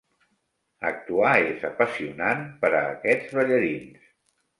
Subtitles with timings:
[0.89, 4.09] Actuar és apassionant per a aquests ballarins.